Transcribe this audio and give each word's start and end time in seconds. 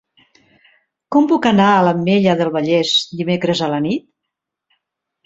Com 1.15 1.27
puc 1.31 1.43
anar 1.49 1.67
a 1.73 1.83
l'Ametlla 1.87 2.33
del 2.39 2.49
Vallès 2.55 2.95
dimecres 3.21 3.63
a 3.67 3.69
la 3.75 3.81
nit? 3.89 4.07